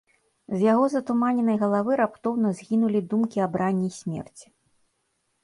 З 0.55 0.61
яго 0.73 0.85
затуманенай 0.93 1.57
галавы 1.63 1.97
раптоўна 2.01 2.49
згінулі 2.61 2.99
думкі 3.13 3.45
аб 3.49 3.53
ране 3.65 3.85
і 3.93 3.95
смерці. 4.01 4.47